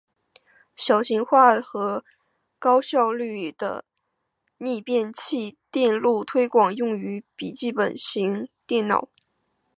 [0.75, 2.03] 小型化和
[2.57, 3.85] 高效率的
[4.57, 9.09] 逆变器电路推广用于笔记型电脑。